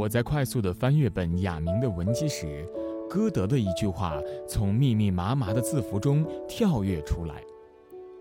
[0.00, 2.66] 我在快速地翻阅本雅明的文集时，
[3.06, 4.18] 歌德的一句话
[4.48, 7.34] 从密密麻麻的字符中跳跃出来，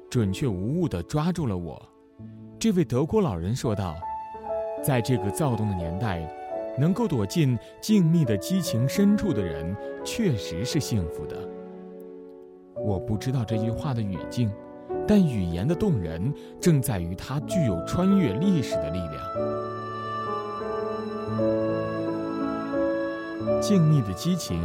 [0.10, 1.82] 准确无误地抓住了我。
[2.60, 3.96] 这位德国老人说道
[4.84, 6.30] ：“在这个躁动的年代，
[6.78, 9.74] 能够躲进静谧的激情深处的人，
[10.04, 11.38] 确实是幸福的。”
[12.76, 14.52] 我不知道这句话的语境，
[15.08, 19.89] 但语言的动人正在于它具有穿越历史的力量。
[23.60, 24.62] 静谧的激情，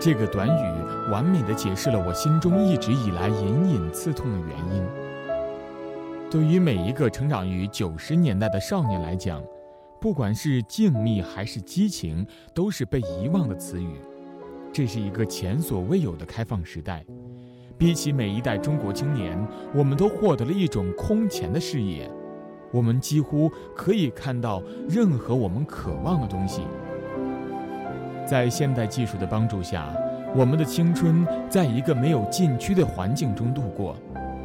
[0.00, 4.82] 这个短语完美的解释了我心中一直以来隐隐刺痛的原因。
[6.28, 9.40] 对于每一个成长于九十年代的少年来讲，
[10.00, 14.00] 不管是静谧还是激情，都是被遗忘的词语。
[14.72, 17.04] 这是一个前所未有的开放时代。
[17.78, 19.38] 比起每一代中国青年，
[19.72, 22.10] 我们都获得了一种空前的视野，
[22.72, 26.62] 我们几乎可以看到任何我们渴望的东西。
[28.26, 29.92] 在现代技术的帮助下，
[30.34, 33.96] 我们的青春在一个没有禁区的环境中度过，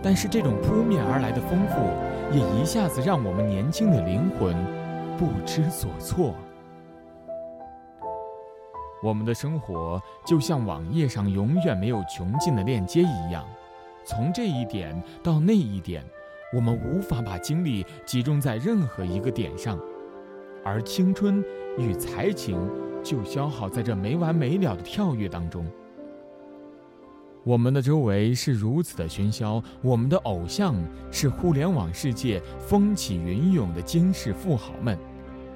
[0.02, 4.56] 但是这种扑面而来的丰富，也一下子让我们年轻的灵魂
[5.18, 6.34] 不知所措。
[9.04, 13.46] 我们的生活就像网页上永远没有穷尽的链接一样，
[14.04, 16.04] 从这一点到那一点，
[16.52, 19.80] 我们无法把精力集中在任何一个点上，
[20.66, 21.44] 而青春
[21.78, 22.58] 与才情
[23.08, 25.66] 就消耗在这没完没了的跳跃当中。
[27.46, 30.76] 我们的周围是如此的喧嚣，我们的偶像
[31.10, 35.00] 是互联网世界风起云涌的惊世富豪们，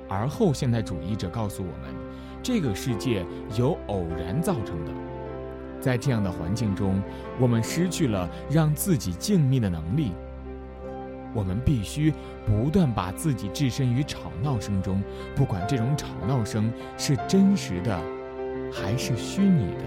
[0.07, 1.93] 而后现代主义者告诉我们。
[2.41, 3.25] 这个世界
[3.57, 4.91] 由偶然造成的，
[5.81, 7.03] 在这样的环境中，
[7.37, 10.13] 我们失去了让自己静谧的能力。
[11.33, 12.13] 我们必须
[12.45, 15.01] 不断把自己置身于吵闹声中，
[15.35, 17.99] 不管这种吵闹声是真实的，
[18.71, 19.83] 还是虚拟的，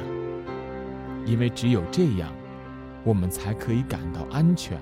[1.27, 2.33] 因为只有这样，
[3.05, 4.79] 我们才可以感到安全。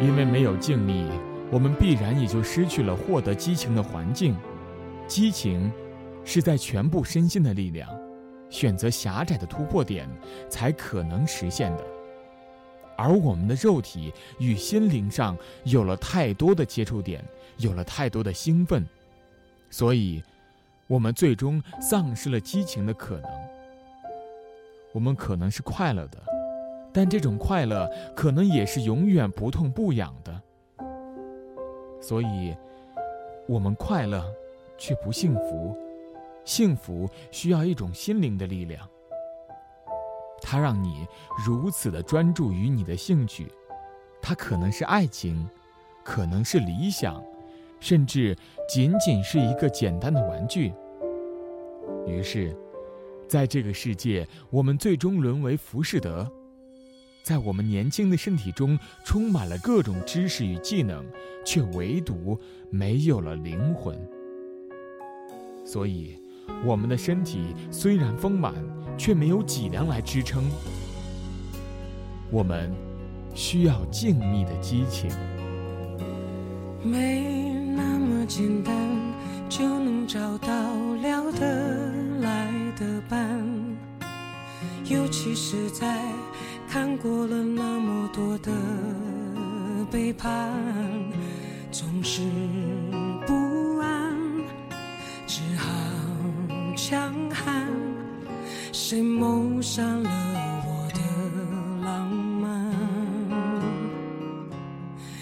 [0.00, 1.06] 因为没有静谧。
[1.50, 4.36] 我们必然也就失去了获得激情的环境。
[5.06, 5.72] 激情
[6.22, 7.88] 是在全部身心的力量，
[8.50, 10.06] 选择狭窄的突破点
[10.50, 11.97] 才可能实现的。
[12.98, 17.24] 而我们的肉体与心灵上有了太多的接触点，
[17.58, 18.84] 有了太多的兴奋，
[19.70, 20.20] 所以，
[20.88, 23.30] 我们最终丧失了激情的可能。
[24.92, 26.18] 我们可能是快乐的，
[26.92, 30.42] 但这种快乐可能也是永远不痛不痒的。
[32.00, 32.56] 所以，
[33.46, 34.24] 我们快乐，
[34.76, 35.76] 却不幸福。
[36.44, 38.88] 幸福需要一种心灵的力量，
[40.40, 41.06] 它让你
[41.46, 43.46] 如此的专注于你的兴趣。
[44.20, 45.48] 它可能是爱情，
[46.04, 47.22] 可能是理想，
[47.80, 48.36] 甚至
[48.68, 50.72] 仅仅是一个简单的玩具。
[52.06, 52.56] 于是，
[53.28, 56.30] 在这个世界，我们最终沦为浮士德。
[57.22, 61.04] 在我们年轻的身体中充满了各种知识与技能，
[61.44, 62.38] 却唯独
[62.70, 63.98] 没有了灵魂。
[65.64, 66.18] 所以，
[66.64, 68.54] 我们的身体虽然丰满，
[68.96, 70.44] 却没有脊梁来支撑。
[72.30, 72.72] 我们
[73.34, 75.10] 需要静谧的激情。
[76.82, 78.74] 没那么简单
[79.48, 80.48] 就能找到
[81.02, 83.40] 聊得来的伴，
[84.84, 86.00] 尤其是在。
[86.70, 88.52] 看过了那么多的
[89.90, 90.52] 背叛，
[91.72, 92.20] 总是
[96.90, 97.68] 强悍。
[98.72, 100.10] 谁谋杀了
[100.64, 101.00] 我的
[101.84, 102.08] 浪
[102.40, 102.72] 漫？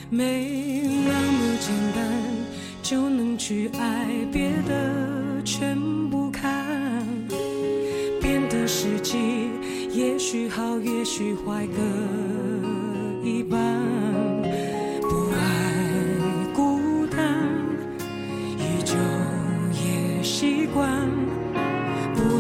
[0.09, 2.06] 没那么简单
[2.84, 5.77] 就能去爱，别的全
[6.09, 7.04] 不看，
[8.22, 9.51] 变得实际。
[9.91, 11.83] 也许好，也许坏，各
[13.28, 13.59] 一半。
[15.03, 15.42] 不爱
[16.54, 17.19] 孤单，
[18.57, 18.95] 依旧
[19.72, 21.06] 也习惯。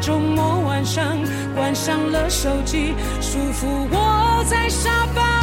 [0.00, 1.16] 周末晚上
[1.54, 5.35] 关上了手机，舒服窝在沙发。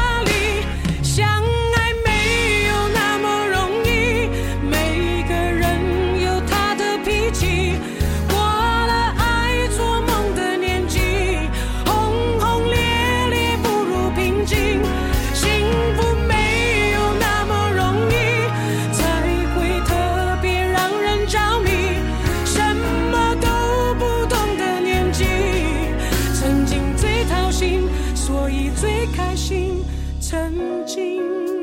[29.08, 29.84] 开心
[30.20, 31.63] 曾经。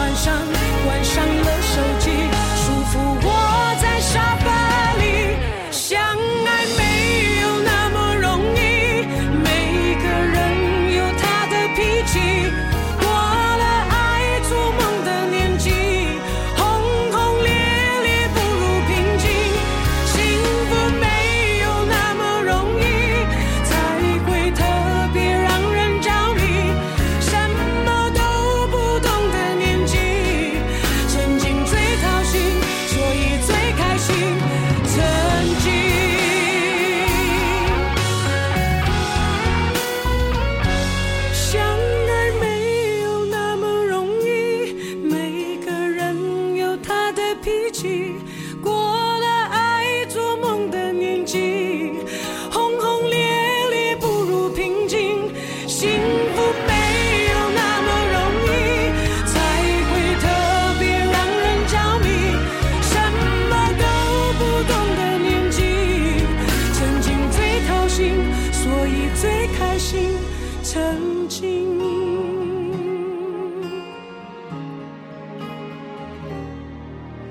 [70.73, 71.77] 曾经。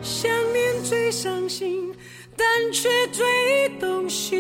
[0.03, 1.91] 想念最伤心
[2.37, 4.37] 但却最动心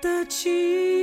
[0.00, 0.93] 的情。